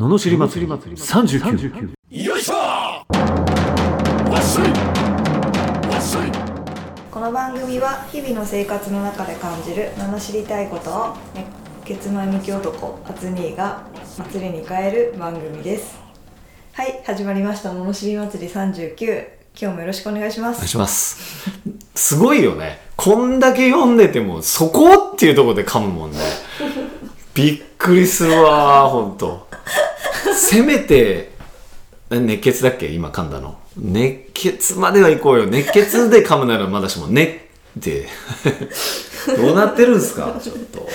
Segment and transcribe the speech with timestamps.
[0.00, 0.72] ののしり祭り。
[0.72, 2.54] 39よいしょ
[7.10, 11.16] この番組は日々の生活の中で感じる名の知りたいことを
[11.84, 13.82] 熱血前向き男アツニーが
[14.16, 16.00] 祭りに変える番組です。
[16.72, 20.56] はい始まりました「ののしり祭り39」今日もよろしくお願いします。
[20.56, 21.50] お願いします。
[21.94, 22.80] すごいよね。
[22.96, 26.18] こんだけ読んでてもそこっていうところで噛むもんね。
[27.34, 29.46] びっくりするわほんと
[30.34, 31.30] せめて
[32.10, 32.86] 熱血だっけ？
[32.86, 33.58] 今噛んだの。
[33.76, 35.46] 熱血までは行こうよ。
[35.46, 37.48] 熱血で噛むならまだしもね
[37.78, 38.08] って
[39.36, 40.38] どうなってるんすか？
[40.42, 40.88] ちょっと。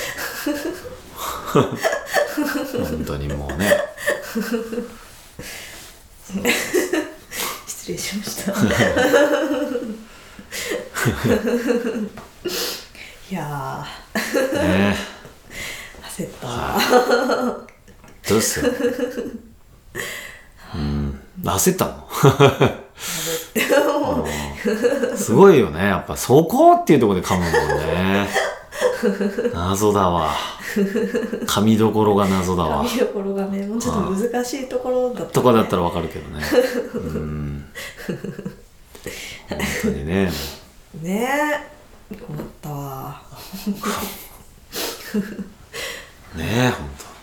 [1.54, 3.72] 本当にもうね。
[7.68, 8.52] 失礼しました。
[13.32, 13.86] いや
[14.54, 14.98] ね。
[16.04, 17.75] ー焦った
[18.28, 18.72] どうっすよ
[20.76, 21.20] うん。
[21.44, 22.08] 焦ったの？
[24.24, 25.18] うん。
[25.18, 25.86] すごいよね。
[25.86, 28.28] やっぱそこっていうところで噛むもんね。
[29.54, 30.34] 謎だわ。
[31.46, 32.84] 噛みどころが謎だわ。
[32.84, 36.44] 見どころがねもうちょっと難しいところだった、ね、とかだったらわかるけどね。
[36.96, 37.66] うん。
[39.50, 40.32] 本当にね。
[41.02, 41.30] ね。
[42.12, 43.22] え困ったわ、
[46.36, 47.06] ねえ本当。
[47.06, 47.15] うん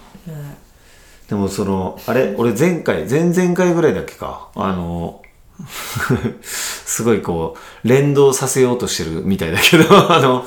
[1.32, 2.34] でもそのあれ？
[2.36, 4.48] 俺前回前々回ぐらいだっけか？
[4.54, 5.22] あの
[6.42, 10.44] すごいこう連動させようとしてるみたいだけど あの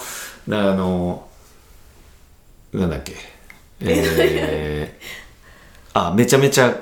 [0.47, 1.27] だあの
[2.71, 3.15] なんだっけ？
[3.81, 6.75] えー、あめちゃめちゃ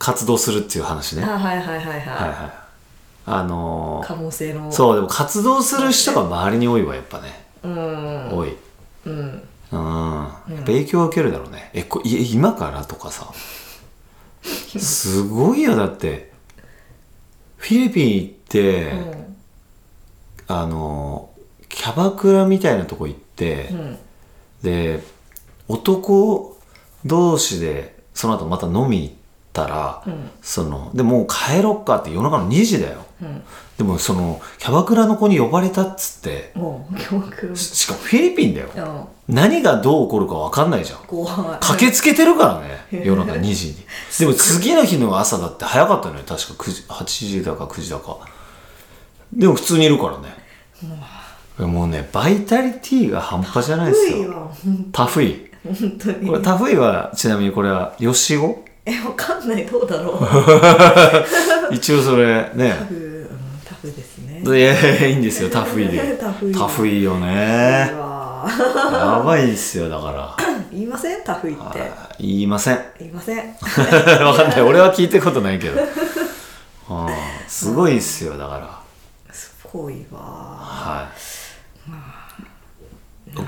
[0.00, 1.22] 活動するっていう話ね。
[1.22, 2.52] あはいはいはいはい、はいはい。
[3.24, 4.72] あの可能性の。
[4.72, 8.36] そうでも活動する人が周りに多いわやっぱね、うん。
[8.36, 8.56] 多い。
[9.06, 11.70] うんうん、やっぱ影響を受けるだろうね。
[11.72, 13.32] え、こい今からとかさ。
[14.42, 16.32] すごいよ、だって。
[17.56, 19.22] フィリピン行って、うん
[20.48, 21.30] あの、
[21.68, 23.98] キャバクラみたいなとこ行って、うん
[24.62, 25.02] で、
[25.68, 26.56] 男
[27.04, 29.14] 同士で、その後また飲み行っ
[29.52, 33.04] たら、うんその、でもう帰ろっかって夜中の2時だよ。
[33.22, 33.42] うん
[33.78, 36.52] でもその、キャバクラの子に呼ばれたっつって、
[37.54, 38.68] ししかもフィリピンだよ。
[38.76, 40.98] うん何がどう起こるか分かんないじゃん。
[41.06, 43.76] 怖い駆けつけてるからね、夜中2時に。
[44.18, 48.18] でも次の日の朝だって早かったのよ、確か9時、8時だか9時だか。
[49.32, 50.42] でも普通にいるからね。
[51.66, 54.50] もうね、バイタリティが半端じゃないですよ。
[54.92, 55.50] タフイ。
[55.98, 58.64] 当にこれタフイは、ちなみにこれは、ヨシ語？
[58.84, 60.12] えわかんないどうだろ
[61.70, 62.70] う 一応それタね。
[62.88, 63.28] フ、うん、
[63.64, 66.16] タフですねいやいやいいんですよ、タフイ で。
[66.20, 67.92] タフイタフイようね。
[67.96, 68.44] わ
[68.92, 70.36] やばいですよ、だから。
[70.72, 71.22] 言いません？
[71.22, 72.80] タフイって言いません。
[72.98, 73.38] 言いません
[74.26, 74.62] わかんない。
[74.62, 75.80] 俺は聞いたことないけど。
[75.80, 75.86] うん
[77.46, 79.32] すごいっすよ、だから。
[79.32, 81.92] すごいわはい。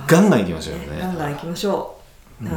[0.06, 0.98] ガンガン行きましょうよね。
[1.00, 1.96] ガンガン行きましょ
[2.42, 2.52] う、は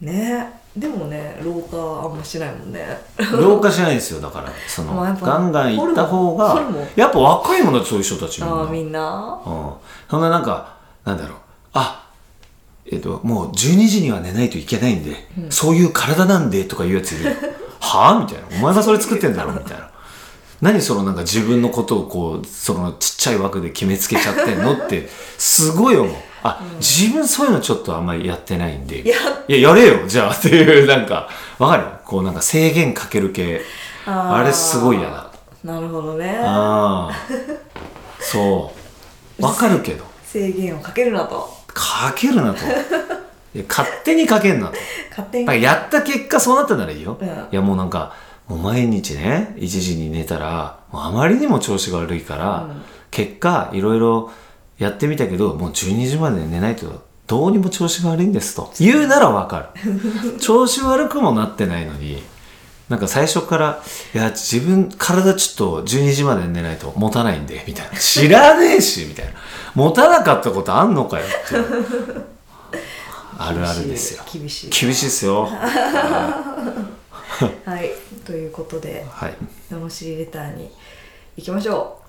[0.00, 2.86] いねでもね老化あんましないもんね
[3.32, 4.50] 老化しないですよ、だから。
[4.66, 6.62] その、まあガンガン行った方が
[6.96, 8.56] やっぱ若いもんだってそういう人たちみんな。
[8.56, 9.42] ああみんな？
[9.44, 9.72] うん。
[10.08, 11.38] そんななんか、なんだろう。
[11.74, 12.08] あ、
[12.90, 15.16] えっと、もう12時には寝ないといけないんで、
[15.50, 17.30] そういう体なんでとか言うやついるよ。
[17.80, 18.20] はぁ？
[18.20, 18.58] みたいな。
[18.58, 19.52] お前がそれ作ってんだろ？
[19.52, 19.90] みたいな。
[20.62, 26.14] 何そのなんか自分のことをこう、そのちっちゃい枠で決めつけちゃってんのって、すごい思う。
[26.42, 28.98] あ、自分そういうのちょっとあんまりやってないんで。
[29.08, 29.16] や
[29.48, 31.84] いや、やれよ、じゃあ っていう、なんか、わかる？
[32.04, 33.60] こうなんか制限かける系。
[34.06, 35.30] あーあれすごい嫌だ。
[35.64, 37.14] なるほどねああ。
[38.20, 38.72] そ
[39.38, 39.42] う。
[39.44, 40.04] わかるけど。
[40.24, 42.58] 制限をかけるなとかけるなと。
[43.68, 44.74] 勝手にかけんなと。
[45.10, 47.16] 勝手にまあやった結果そうなったならいいよ。
[47.20, 48.14] うんいやもうなんか、
[48.48, 54.30] もう毎日ね、1時に寝たら、あまりにも調子が悪いから、うん結果、いろいろ
[54.78, 58.72] やってみたけど、もう12時まで寝ないと、どうにも調子が悪いんですと。
[58.78, 60.36] 言うならわかる。
[60.40, 62.22] 調子悪くもなってないのに、
[62.88, 63.82] なんか最初から、
[64.14, 67.98] いや、自分、体ちょっと12時まで寝ないと持たないんで、みたいな。
[67.98, 69.32] 知らねえし、 みたいな。
[69.74, 71.34] 持たなかったことあんのかよって。
[73.38, 74.22] あるあるですよ。
[74.30, 75.48] 厳しい厳しいですよ。
[77.64, 77.90] はい
[78.24, 79.36] ということではい。
[79.70, 80.70] のしりレターに
[81.36, 82.01] 行きましょう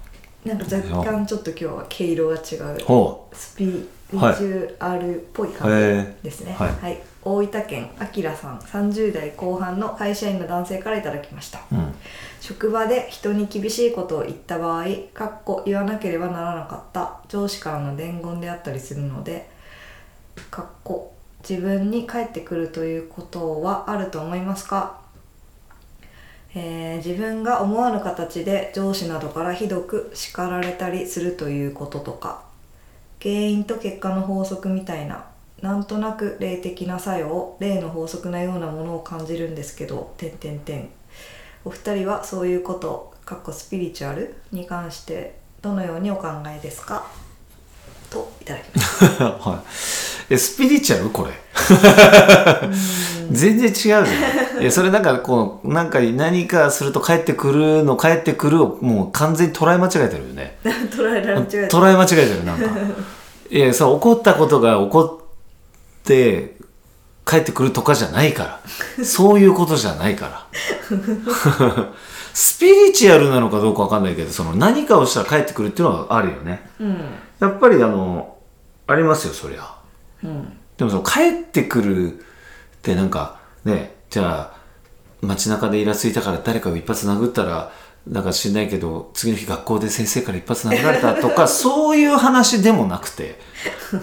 [0.45, 2.83] なんか若干ちょっと今日は毛色が違う。
[2.83, 6.53] ほスピリチュアルっぽい感じへですね。
[6.53, 6.69] はい。
[6.73, 8.59] はい、大分県あきらさん。
[8.59, 11.59] 30代後半の会社員の男性からいただきました。
[11.71, 11.75] う。
[11.75, 11.95] うん。
[12.41, 17.19] 職場で人に厳しいことを言った場合かっこ言わなければならなかった。
[17.29, 19.49] 上司からの伝言であったりするので
[20.51, 21.13] かっこ
[21.47, 25.01] 自分に返ってくるということはあると思いますか、
[26.55, 32.43] えー自分が思わぬ形で上司などからひどく叱られたりするということとか
[33.21, 35.25] 原因と結果の法則みたいな
[35.61, 40.89] なんとなく霊的な作用霊の法則なようなものを感じるんですけど点々点
[41.65, 47.05] お二人はそういうことかっこスピリチュアルに関してどのようにお考えですか？
[48.09, 49.55] といただきました は
[50.29, 50.33] い。
[50.33, 51.09] え、スピリチュアル？
[51.09, 51.31] これ。
[53.31, 54.05] 全然違うじゃん。
[54.63, 60.57] いや、それなんかこう、なんか何かすると帰ってくるの帰ってくるをもう完全に捉え間違えてるよね。
[60.63, 62.65] 捉えられちゃう捉え間違えてる、なんか。
[63.51, 66.55] いや、そう、起こったことが起こって、
[67.25, 68.61] 帰ってくるとかじゃないか
[68.97, 69.03] ら。
[69.03, 70.47] そういうことじゃないから。
[72.33, 76.69] スピリチュアルなのかどうかわかんないけど、その何かをしたら帰ってくるっていうのはあるよね。
[76.79, 76.97] うん
[77.39, 78.37] やっぱりあの、
[78.87, 79.75] ありますよ、そりゃ。
[80.23, 82.15] うんでもその帰ってくるっ
[82.81, 84.57] てなんかねじゃあ
[85.21, 87.71] 街中でイラついたから誰かを一発殴ったら
[88.05, 93.39] なんか知んないけど次の日学校で先生から一発殴られたとか そういう話でもなくて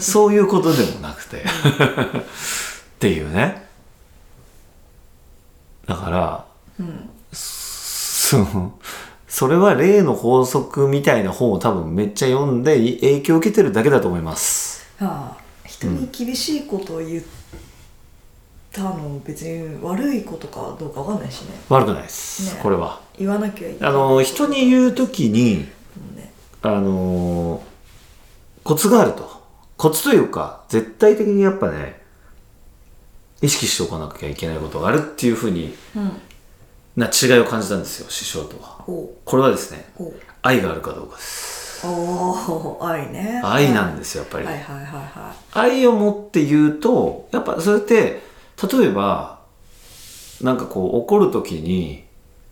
[0.01, 1.45] そういうことでもなくてっ
[2.99, 3.69] ていうね。
[5.87, 6.45] だから、
[7.33, 8.73] そ
[9.29, 14.87] それは例の法則みたいな本を多分めっちゃ読んで影響を受けてるだけだと思います。
[15.01, 17.25] ああ人に厳しいことを言っ
[18.73, 21.55] たの別に悪いことかどうかわかんないしね。
[21.69, 22.61] 悪くないです、ね。
[22.63, 23.01] これは。
[23.19, 23.91] 言わなきゃいけない。
[23.91, 25.67] あの人に言う時に
[26.17, 26.33] ね。
[26.63, 27.63] あの
[28.63, 29.41] コツがあると。
[29.77, 32.01] コツというか絶対的にやっぱね
[33.41, 36.13] 意識しておかなきゃいけないことがあるっていうふうにうん。
[36.97, 38.69] な違いを感じたんですよ師匠とは。
[38.85, 39.85] ほこれはですね
[40.43, 41.87] 愛があるかどうかです。
[41.87, 43.41] うおー愛ね。
[43.43, 48.30] 愛なんですよやっぱり、はいはいはいは愛を持って言うとやっぱそれって
[48.63, 49.41] 例えば
[50.43, 52.05] なんかこう怒る時に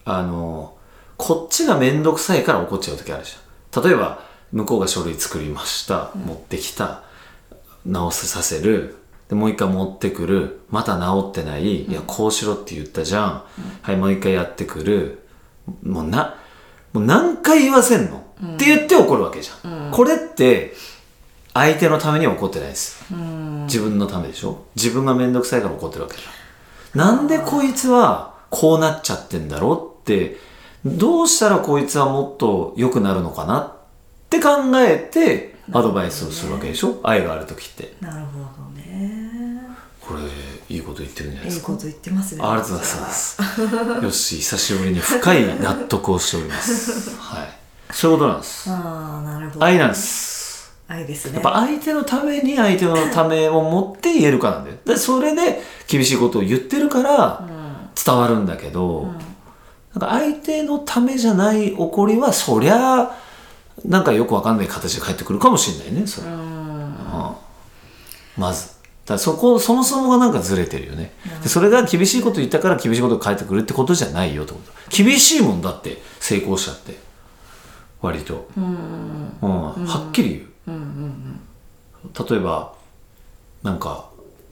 [0.05, 0.77] あの
[1.17, 3.85] こっちが面倒くさいから怒っちゃう時あるじゃん。
[3.85, 4.23] 例えば
[4.53, 7.03] 向こうが書類作りました、持ってきた。
[7.85, 8.97] 直せさせる。
[9.29, 10.61] でもう一回持ってくる。
[10.71, 13.45] また直ってない、いやこうしろって言ったじゃん、
[13.83, 15.27] はいもう一回やってくる。
[15.83, 16.37] もうな
[16.93, 18.25] もう何回言わせんの、
[18.55, 20.75] って言って怒るわけじゃん、これって
[21.53, 23.05] 相手のためには怒ってないです。
[23.13, 24.65] いうん自分のためでしょ？
[24.75, 27.15] 自分が面倒くさいから怒ってるわけじゃん。
[27.17, 30.37] なんでこいつはこうなっちゃってんだろうって
[30.85, 33.73] どうしたらこいつはもっと良くなるのかなっ
[34.31, 34.51] て考
[34.81, 36.99] えてアドバイスをするわけでしょ？
[37.05, 37.95] 愛がある時って。
[38.01, 39.63] なるほどね。
[40.01, 40.21] これ
[40.75, 42.43] いいこと言ってるんじゃないですかいいこと言ってますね。
[42.43, 43.43] あありがとうございます。
[44.03, 47.11] よし久しぶりに深い納得をしております。
[47.21, 47.49] はい。
[47.91, 48.71] そういうことなんです。
[48.71, 50.38] ああなるほど愛なんです
[50.89, 54.77] 愛ですねやっぱ相手のために相手のためを持って言えるかなんだよ。
[54.87, 57.47] で、それで厳しいことを言ってるから
[57.95, 59.13] 伝わるんだけど、
[59.95, 63.15] なんか相手のためじゃない怒りは、そりゃ、
[63.85, 66.27] なんかよくわかんない形で返ってくるかもしれないね、それ。
[66.27, 66.95] うん
[68.37, 68.79] まず。
[69.05, 71.13] だそこ、そもそもがなんかずれてるよね。
[71.43, 74.73] でそれが厳しいこと言ったから厳しいことが返ってくるってことじゃないよってこと。
[74.91, 76.97] 厳しいもんだって、成功者って。
[78.01, 78.49] 割と。
[78.57, 80.48] うんはっきり言う。
[82.29, 82.75] 例えば
[83.63, 84.09] なんか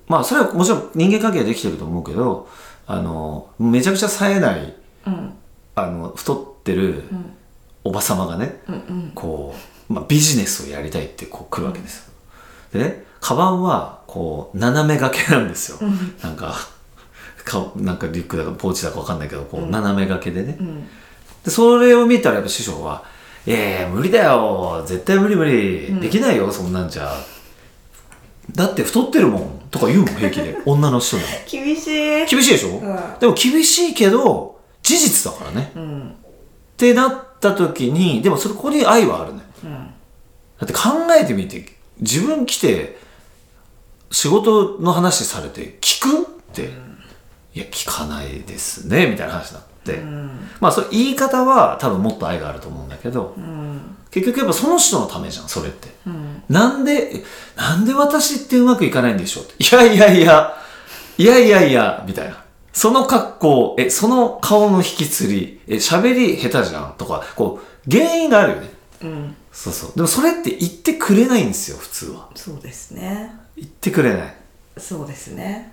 [0.09, 2.49] まあそれはもちろん人間関係はできてると思うけど
[2.87, 4.75] あのめちゃくちゃ冴えない
[5.07, 5.33] うん。
[5.75, 7.05] あの太ってる
[7.85, 9.13] おばさまがね、うんうん。
[9.15, 9.55] こ
[9.91, 12.13] う、まあ、ビジネスをやりたいってこう来るわけですよ。
[12.73, 15.79] でねカバンはこう斜め掛けなんですよ。
[16.23, 16.55] なんか
[17.45, 20.57] かなんかリュックだかポーチだかわかんないけどこう斜め掛けでね。
[20.59, 20.89] うん。
[21.45, 23.05] でそれを見たらやっぱ師匠は
[23.47, 24.83] 「いやいや無理だよ。
[24.87, 27.13] 絶対無理無理、できないよそんなんじゃ」
[28.55, 29.61] だって太ってるもん。
[29.71, 30.57] とか言うもん平気で。
[30.67, 32.27] 女の人に厳しい。
[32.27, 33.19] 厳しいでしょ、ん。
[33.21, 36.15] でも厳しいけど事実だからね、っうん。
[36.77, 39.41] てなった時にでもそれここに愛はあるね。
[39.65, 39.73] うん。
[40.61, 40.81] だって考
[41.21, 41.65] えてみて
[42.01, 42.99] 自分来て
[44.11, 46.26] 仕事の話されて聞く
[47.97, 50.03] かないですねみたいな話になって、
[50.61, 53.35] まあそれ言い方は多分もっと愛があると思うんだけど、
[54.11, 55.89] 結局やっぱその人のためじゃんそれって、
[56.49, 57.25] なんで
[57.57, 59.55] なんで私ってうまくいかないんでしょうって。
[59.59, 60.57] いやいやいや
[61.19, 62.45] いやいやいやみたいな。
[62.73, 68.71] その格好えその顔の引きつりえ喋り下手じゃんとかこう原因があるよね。
[69.03, 69.37] うん。
[69.51, 69.93] そうそう。
[69.95, 72.29] でもそれって言ってくれないんですよ普通は。
[72.35, 73.33] そうですね。
[73.57, 74.35] 言ってくれない。
[74.77, 75.73] そうですね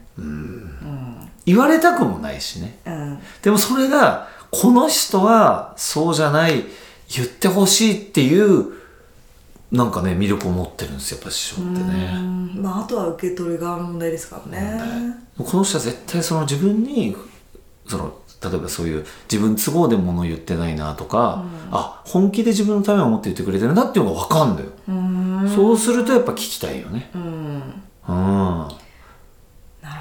[1.46, 2.80] 言われたくもないしね。
[2.86, 3.20] うん。
[3.42, 6.64] でもそれがこの人はそうじゃない
[7.16, 8.74] 言ってほしいっていう
[9.72, 12.62] なんかね魅力を持ってるんですよやっぱ師匠ってうねん。
[12.62, 14.82] まああとは受け取る側の問題ですからね。
[15.38, 17.16] この人は絶対その自分に
[17.88, 27.24] その例えばそういう自分都合で物を言ってないなとか、あ本気で自分のためを思って言ってくれてるなっていうのが分かんだよ、うんそうするとやっぱ聞きたいよねうん
[28.10, 28.68] うん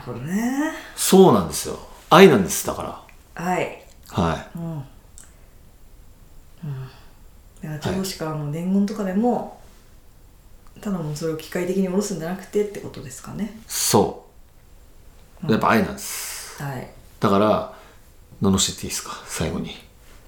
[0.05, 0.73] ほどね。
[0.97, 1.79] そうなんですよ。
[2.11, 2.83] 愛なんですだか
[3.37, 3.45] ら。
[3.45, 3.83] はい。
[4.09, 4.85] はうん。
[7.63, 9.61] だから上司からの伝言とかでも、
[10.81, 13.45] ただもうそれを機械的に下ろすんじゃなくてってことですかね。
[13.45, 14.27] いそ
[15.47, 15.51] う。
[15.51, 16.89] やっぱ愛なんです、はい。
[17.19, 17.73] だから
[18.41, 19.13] 罵っていいですか？
[19.27, 19.75] 最後に。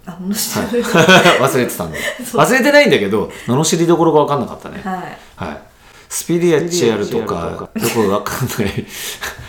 [0.06, 1.98] あもしかし忘れてたんで。
[2.32, 4.80] 忘れてないんだけど罵りどころが分かんなかったね。
[4.82, 5.18] はい。
[5.36, 5.62] はい。
[6.08, 8.86] スピリアチュアルとか、どこがわかんない。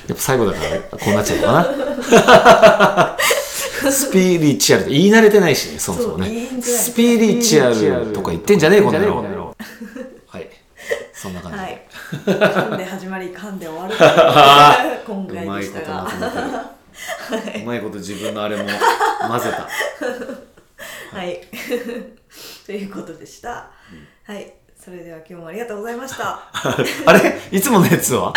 [0.07, 3.17] やっぱ最後だから、こうなっちゃうのかな。
[3.91, 6.61] スピリチュアルって言い慣れてないしね、そもそもね。
[6.61, 9.55] スピリチュアルとか言ってんじゃねえ、この野郎。
[10.27, 10.49] はい。
[11.13, 11.63] そんな感じで。
[11.63, 11.85] はい
[12.25, 13.95] 噛んで始まり噛んで終わる
[15.05, 17.63] 今回でしたがまとめてる。
[17.63, 21.17] うまいこと自分のあれも混ぜた。
[21.17, 21.41] はい
[22.65, 23.71] ということでした、
[24.25, 24.53] はい
[24.85, 27.39] それでは今日もありがとうございました あれ？
[27.51, 28.31] いつものやつは？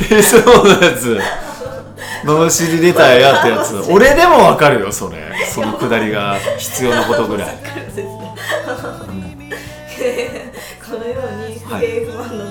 [0.00, 1.20] いつものやつ。
[2.24, 3.76] 罵りレターやってやつ。
[3.90, 5.18] 俺でもわかるよ、それ。
[5.52, 7.58] そのくだりが必要なことぐらい。
[10.84, 12.43] このように不平不満の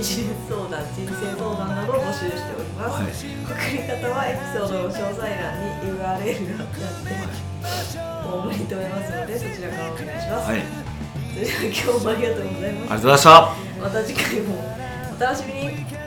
[0.00, 7.12] ビジネス相談人生相談などを募集しております、はい送り方はエピソードの詳細欄に URL が貼って
[7.60, 10.64] フォームに留めますのでそちらからお願いします、はい。
[11.34, 13.30] それでは今日もありがとうございますありがとうございました。
[13.76, 14.56] また次回も
[15.12, 15.99] お楽しみに